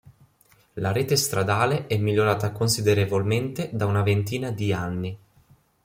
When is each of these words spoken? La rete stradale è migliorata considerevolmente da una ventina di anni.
La 0.81 0.91
rete 0.91 1.15
stradale 1.15 1.85
è 1.85 1.95
migliorata 1.99 2.51
considerevolmente 2.51 3.69
da 3.71 3.85
una 3.85 4.01
ventina 4.01 4.49
di 4.49 4.73
anni. 4.73 5.17